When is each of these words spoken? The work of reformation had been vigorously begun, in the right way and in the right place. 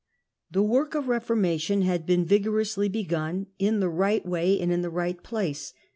The 0.49 0.63
work 0.63 0.95
of 0.95 1.07
reformation 1.07 1.83
had 1.83 2.07
been 2.07 2.25
vigorously 2.25 2.89
begun, 2.89 3.45
in 3.59 3.81
the 3.81 3.87
right 3.87 4.25
way 4.25 4.59
and 4.59 4.71
in 4.71 4.81
the 4.81 4.89
right 4.89 5.21
place. 5.21 5.73